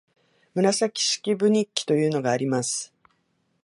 [0.55, 2.91] 「紫式部日記」というのがあります